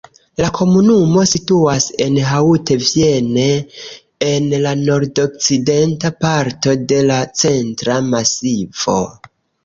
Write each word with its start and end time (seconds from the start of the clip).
La 0.41 0.47
komunumo 0.57 1.23
situas 1.31 1.83
en 2.05 2.15
Haute-Vienne, 2.29 3.43
en 4.27 4.47
la 4.63 4.71
nordokcidenta 4.79 6.11
parto 6.25 6.73
de 6.93 7.03
la 7.11 7.19
Centra 7.43 7.99
Masivo. 8.07 8.97